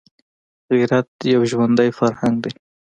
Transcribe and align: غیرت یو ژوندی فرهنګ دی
غیرت 0.73 1.07
یو 1.33 1.41
ژوندی 1.51 1.89
فرهنګ 1.97 2.35
دی 2.43 2.51